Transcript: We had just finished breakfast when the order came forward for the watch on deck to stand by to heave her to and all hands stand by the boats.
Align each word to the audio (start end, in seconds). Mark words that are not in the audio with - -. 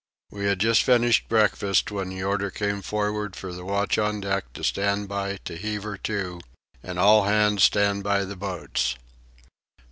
We 0.31 0.45
had 0.45 0.57
just 0.57 0.81
finished 0.81 1.27
breakfast 1.29 1.91
when 1.91 2.09
the 2.09 2.23
order 2.23 2.49
came 2.49 2.81
forward 2.81 3.35
for 3.35 3.53
the 3.53 3.63
watch 3.63 3.99
on 3.99 4.19
deck 4.19 4.51
to 4.53 4.63
stand 4.63 5.07
by 5.07 5.37
to 5.45 5.55
heave 5.57 5.83
her 5.83 5.95
to 5.97 6.39
and 6.81 6.97
all 6.97 7.25
hands 7.25 7.65
stand 7.65 8.01
by 8.03 8.25
the 8.25 8.35
boats. 8.35 8.95